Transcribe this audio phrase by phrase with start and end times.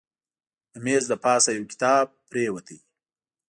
[0.71, 2.67] د میز له پاسه یو کتاب پرېوت.